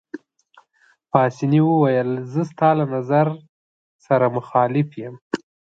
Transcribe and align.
پاسیني 1.11 1.61
وویل: 1.63 2.09
زه 2.31 2.41
ستا 2.49 2.69
له 2.79 2.85
نظر 2.95 3.27
سره 4.05 4.25
مخالف 4.37 4.87
یم. 5.01 5.15